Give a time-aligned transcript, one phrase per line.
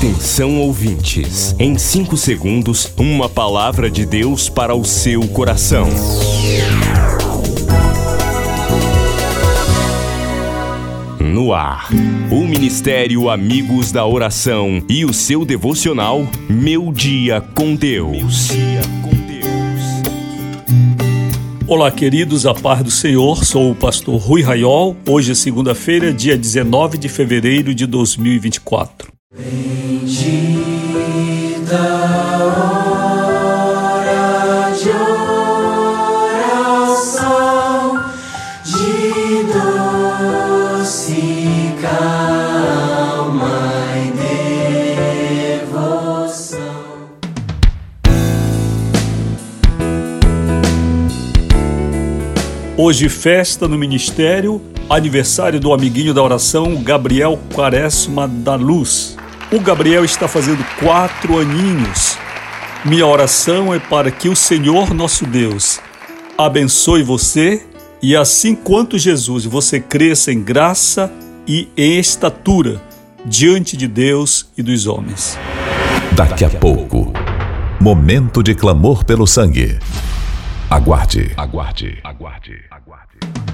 [0.00, 5.86] Atenção ouvintes, em 5 segundos, uma palavra de Deus para o seu coração.
[11.20, 11.90] No ar,
[12.30, 18.48] o Ministério Amigos da Oração e o seu devocional Meu Dia com Deus.
[21.66, 23.44] Olá, queridos, a paz do Senhor.
[23.44, 24.96] Sou o pastor Rui Raiol.
[25.06, 29.12] Hoje é segunda-feira, dia 19 de fevereiro de 2024.
[52.82, 59.19] Hoje, festa no ministério, aniversário do amiguinho da oração, Gabriel Quaresma da Luz.
[59.52, 62.16] O Gabriel está fazendo quatro aninhos.
[62.84, 65.80] Minha oração é para que o Senhor nosso Deus
[66.38, 67.66] abençoe você
[68.00, 71.12] e, assim quanto Jesus, você cresça em graça
[71.48, 72.80] e em estatura
[73.26, 75.36] diante de Deus e dos homens.
[76.12, 77.12] Daqui a pouco,
[77.80, 79.80] momento de clamor pelo sangue.
[80.70, 81.32] Aguarde.
[81.36, 81.98] Aguarde.
[82.04, 82.56] Aguarde.
[82.70, 83.49] Aguarde.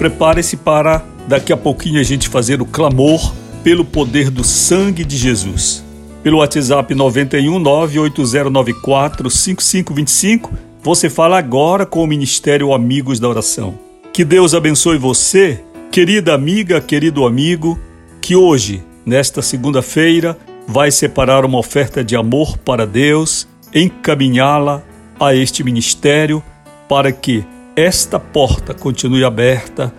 [0.00, 5.14] Prepare-se para daqui a pouquinho a gente fazer o clamor pelo poder do sangue de
[5.14, 5.84] Jesus.
[6.22, 13.78] Pelo WhatsApp 91 98094 5525, você fala agora com o Ministério Amigos da Oração.
[14.10, 17.78] Que Deus abençoe você, querida amiga, querido amigo,
[18.22, 20.34] que hoje, nesta segunda-feira,
[20.66, 24.82] vai separar uma oferta de amor para Deus, encaminhá-la
[25.20, 26.42] a este ministério
[26.88, 27.44] para que
[27.76, 29.92] esta porta continue aberta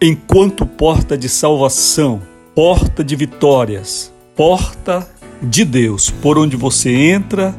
[0.00, 2.22] enquanto porta de salvação,
[2.54, 5.08] porta de vitórias, porta
[5.42, 7.54] de Deus, por onde você entra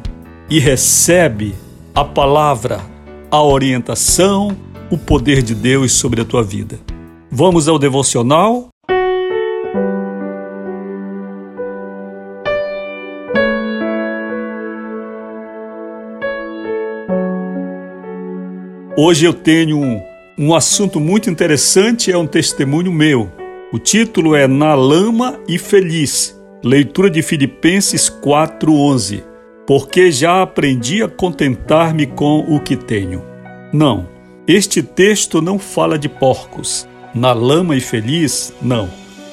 [0.49, 1.55] e recebe
[1.93, 2.81] a palavra,
[3.29, 4.55] a orientação,
[4.89, 6.79] o poder de Deus sobre a tua vida.
[7.31, 8.69] Vamos ao devocional
[19.01, 20.03] Hoje eu tenho
[20.37, 23.31] um, assunto muito interessante, é um testemunho meu.
[23.71, 29.23] O título é Na Lama e Feliz, leitura de Filipenses 4,11.
[29.65, 33.23] Porque já aprendi a contentar-me com o que tenho.
[33.71, 34.05] Não,
[34.45, 36.85] este texto não fala de porcos.
[37.15, 38.89] Na lama e feliz, não,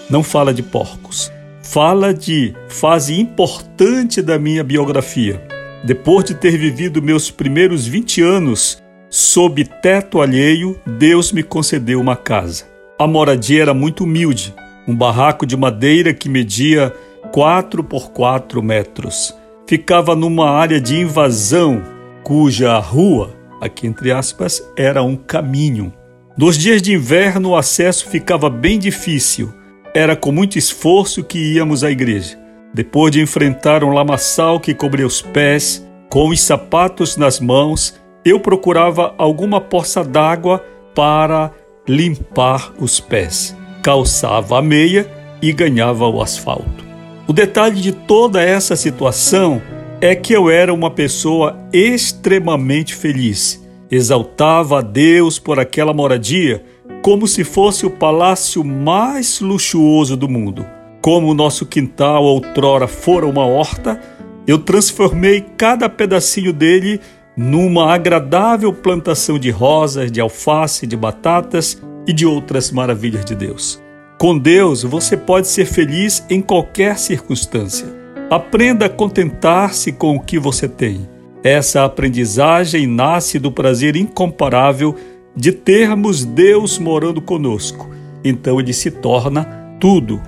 [0.09, 1.32] não fala de porcos.
[1.60, 5.43] Fala de fase importante da minha biografia.
[5.82, 12.17] Depois de ter vivido meus primeiros 20 anos Sob teto alheio, Deus me concedeu uma
[12.17, 12.65] casa.
[12.99, 14.53] A moradia era muito humilde,
[14.87, 16.93] um barraco de madeira que media
[17.33, 19.37] 4 por 4 metros.
[19.69, 21.83] Ficava numa área de invasão,
[22.25, 25.93] cuja rua, aqui entre aspas, era um caminho.
[26.37, 29.53] Nos dias de inverno o acesso ficava bem difícil.
[29.94, 32.38] Era com muito esforço que íamos à igreja.
[32.75, 37.94] Depois de enfrentar um lamaçal que cobria os pés, com os sapatos nas mãos,
[38.26, 40.59] eu procurava alguma poça d'água
[40.92, 41.53] para
[41.87, 43.56] limpar os pés.
[43.84, 45.09] Calçava a meia
[45.41, 46.84] e ganhava o asfalto.
[47.28, 49.62] O detalhe de toda essa situação
[50.00, 53.64] é que eu era uma pessoa extremamente feliz.
[53.88, 56.64] Exaltava a Deus por aquela moradia
[57.03, 60.66] como se fosse o palácio mais luxuoso do mundo.
[61.00, 64.00] Como o nosso quintal outrora fora uma horta,
[64.47, 67.00] eu transformei cada pedacinho dele
[67.37, 73.83] numa agradável plantação de rosas, de alface, de batatas e de outras maravilhas de Deus.
[74.19, 77.87] Com Deus, você pode ser feliz em qualquer circunstância.
[78.31, 81.07] Aprenda a contentar-se com o que você tem.
[81.45, 84.97] Essa aprendizagem nasce do prazer incomparável
[85.37, 87.91] de termos Deus morando conosco.
[88.25, 89.44] Então ele se torna
[89.79, 90.21] tudo.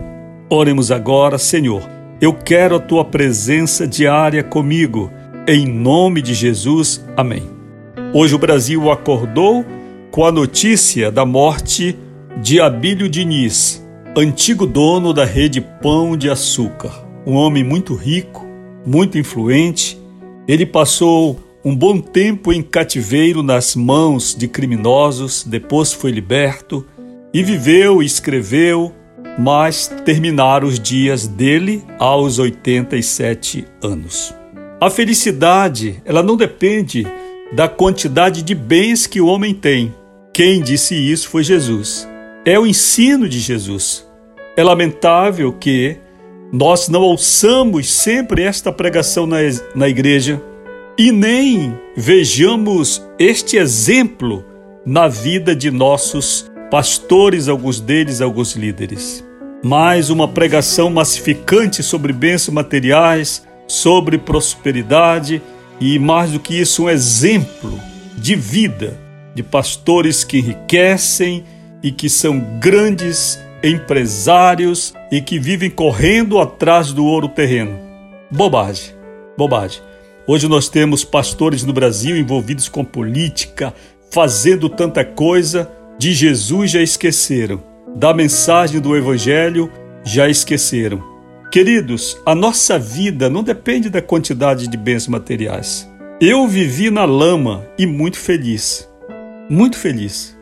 [0.50, 1.82] Oremos agora, Senhor.
[2.20, 5.11] Eu quero a tua presença diária comigo
[5.48, 7.42] em nome de Jesus, amém.
[8.12, 9.64] Hoje o Brasil acordou
[10.10, 11.96] com a notícia da morte
[12.42, 13.82] de Abílio Diniz,
[14.14, 17.02] antigo dono da rede Pão de Açúcar.
[17.26, 18.46] Um homem muito rico,
[18.84, 19.98] muito influente.
[20.46, 26.84] Ele passou um bom tempo em cativeiro nas mãos de criminosos, depois foi liberto
[27.32, 28.92] e viveu e escreveu,
[29.38, 34.38] mas terminaram os dias dele aos 87 anos.
[34.80, 37.04] A felicidade, ela não depende
[37.52, 39.92] da quantidade de bens que o homem tem.
[40.32, 42.06] Quem disse isso foi Jesus.
[42.46, 44.06] é o ensino de Jesus.
[44.56, 45.96] É lamentável que
[46.52, 49.38] nós não ouçamos sempre esta pregação na,
[49.75, 50.40] na igreja
[50.96, 54.44] e nem vejamos este exemplo
[54.86, 59.25] na vida de nossos pastores, alguns deles, alguns líderes.
[59.62, 65.40] Mais uma pregação massificante sobre bênçãos materiais, sobre prosperidade
[65.78, 67.78] e, mais do que isso, um exemplo
[68.16, 68.98] de vida
[69.34, 71.44] de pastores que enriquecem
[71.80, 77.78] e que são grandes empresários e que vivem correndo atrás do ouro terreno.
[78.30, 78.94] Bobagem,
[79.36, 79.80] bobagem.
[80.26, 83.72] Hoje nós temos pastores no Brasil envolvidos com política,
[84.10, 87.62] fazendo tanta coisa, de Jesus já esqueceram,
[87.96, 89.70] da mensagem do Evangelho
[90.04, 91.17] já esqueceram.
[91.50, 95.90] Queridos, a nossa vida não depende da quantidade de bens materiais.
[96.20, 98.86] Eu vivi na lama e muito feliz.
[99.48, 100.36] Muito feliz.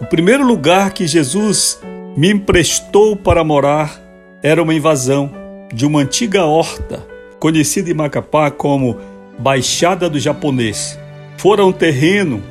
[0.00, 1.80] O primeiro lugar que Jesus
[2.16, 4.02] me emprestou para morar
[4.42, 5.30] era uma invasão
[5.72, 7.06] de uma antiga horta,
[7.38, 8.96] conhecida em Macapá como
[9.38, 10.98] Baixada do Japonês.
[11.36, 12.42] Fora um terreno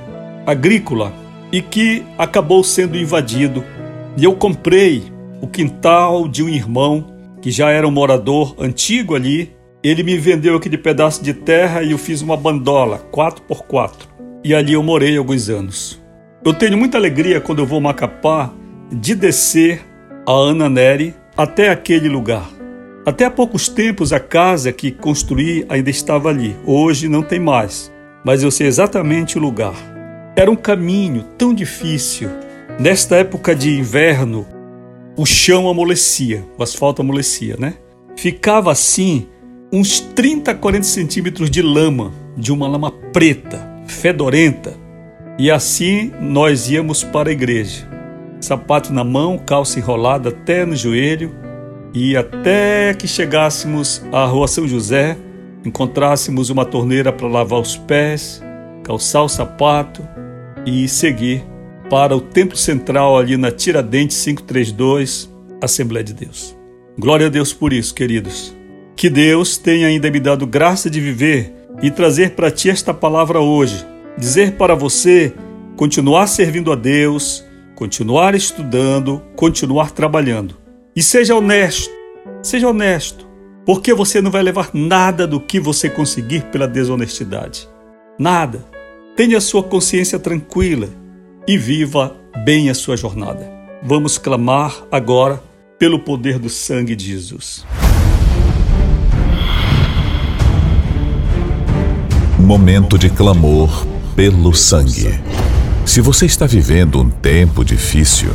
[0.46, 1.12] agrícola
[1.52, 3.66] e que acabou sendo invadido.
[4.16, 5.12] E eu comprei
[5.42, 7.17] o quintal de um irmão
[7.48, 11.92] que já era um morador antigo ali, ele me vendeu aquele pedaço de terra e
[11.92, 14.06] eu fiz uma bandola, 4 por 4
[14.44, 16.04] E ali eu morei alguns anos.
[16.44, 18.54] Eu tenho muita alegria quando eu vou Macapá
[18.92, 19.80] de descer
[20.28, 20.70] a Ana
[21.38, 22.50] até aquele lugar.
[23.06, 26.54] Até há poucos tempos a casa que construí ainda estava ali.
[26.66, 27.90] Hoje não tem mais,
[28.26, 29.76] mas eu sei exatamente o lugar.
[30.36, 32.30] Era um caminho tão difícil.
[32.78, 34.46] Nesta época de inverno,
[35.18, 37.74] o chão amolecia, o asfalto amolecia, né?
[38.16, 39.28] Ficava assim
[39.74, 44.76] uns 30, 40 centímetros de lama, de uma lama preta, fedorenta.
[45.40, 47.90] E assim nós íamos para a igreja.
[48.40, 51.36] Sapato na mão, calça enrolada até no joelho,
[51.94, 55.18] e até que chegássemos à rua São José,
[55.66, 58.44] encontrássemos uma torneira para lavar os pés,
[58.84, 60.08] calçar o sapato
[60.64, 61.44] e seguir
[61.90, 65.32] para o templo central ali na Tiradentes 532,
[65.62, 66.58] Assembleia de Deus.
[66.98, 68.56] Glória a Deus por isso, queridos.
[68.96, 73.40] Que Deus tenha ainda me dado graça de viver e trazer para ti esta palavra
[73.40, 73.86] hoje.
[74.18, 75.34] Dizer para você
[75.78, 77.46] continuar servindo a Deus,
[77.76, 80.58] continuar estudando, continuar trabalhando.
[80.96, 81.94] E seja honesto,
[82.42, 83.26] seja honesto,
[83.66, 87.70] porque você não vai levar nada do que você conseguir pela desonestidade.
[88.20, 88.66] Nada.
[89.16, 90.90] Tenha sua consciência tranquila
[91.48, 92.14] e viva
[92.44, 93.50] bem a sua jornada.
[93.82, 95.42] Vamos clamar agora
[95.80, 97.66] pelo poder do sangue de Jesus.
[102.38, 105.20] Momento de clamor pelo sangue.
[105.86, 108.32] Se você está vivendo um tempo difícil,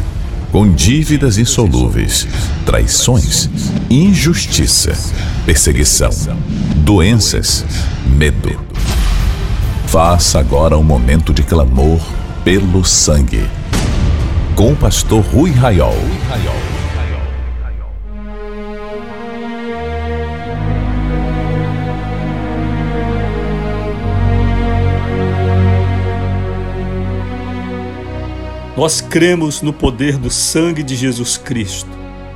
[0.50, 2.26] com dívidas insolúveis,
[2.64, 3.50] traições,
[3.90, 4.92] injustiça,
[5.44, 6.10] perseguição,
[6.76, 7.64] doenças,
[8.06, 8.58] medo,
[9.86, 12.00] faça agora um momento de clamor
[12.44, 13.48] pelo sangue.
[14.56, 15.94] Com o pastor Rui Raiol.
[28.76, 31.90] Nós cremos no poder do sangue de Jesus Cristo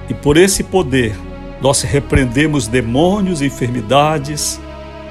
[0.09, 1.17] e por esse poder
[1.61, 4.61] nós repreendemos demônios, enfermidades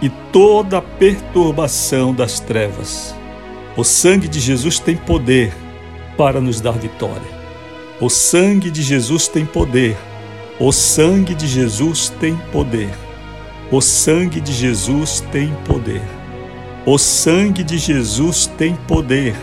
[0.02, 3.15] e toda perturbação das trevas.
[3.78, 5.54] O sangue de Jesus tem poder
[6.18, 7.36] para nos dar vitória.
[8.00, 9.98] O sangue de Jesus tem poder.
[10.60, 12.90] O sangue de Jesus tem poder.
[13.70, 16.02] O sangue de Jesus tem poder.
[16.86, 19.36] O sangue de Jesus tem poder.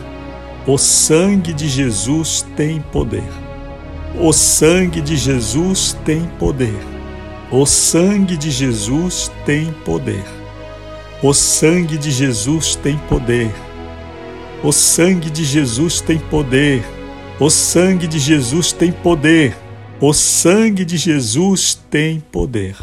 [0.67, 3.29] O sangue de Jesus tem poder.
[4.19, 6.81] O sangue de Jesus tem poder.
[7.51, 10.25] O sangue de Jesus tem poder.
[11.23, 13.51] O sangue de Jesus tem poder.
[14.65, 16.85] O sangue de Jesus tem poder.
[17.41, 19.57] O sangue de Jesus tem poder.
[20.01, 22.77] O sangue de Jesus tem poder.